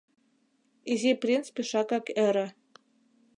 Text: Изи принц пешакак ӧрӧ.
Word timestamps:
Изи 0.91 1.11
принц 1.21 1.45
пешакак 1.55 2.05
ӧрӧ. 2.25 2.47